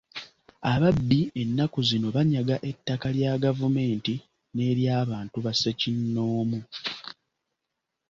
Ababbi 0.73 1.21
ennaku 1.41 1.79
zino 1.89 2.07
banyaga 2.15 2.55
ettaka 2.69 3.07
lya 3.15 3.33
gavumenti 3.43 4.13
n'ery'abantu 4.55 5.37
ba 5.45 5.51
ssekinnoomu. 5.55 6.59